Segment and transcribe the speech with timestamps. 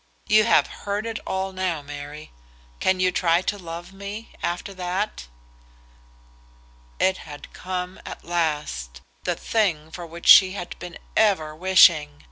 [0.27, 2.31] You have heard it all now, Mary.
[2.79, 5.27] Can you try to love me, after that?"
[6.99, 12.19] It had come at last, the thing for which she had been ever wishing.